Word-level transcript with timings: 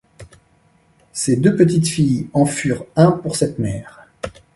Ces 1.13 1.35
deux 1.35 1.55
petites 1.55 1.87
filles 1.87 2.27
en 2.33 2.47
furent 2.47 2.87
un 2.95 3.11
pour 3.11 3.35
cette 3.35 3.59
mère. 3.59 4.07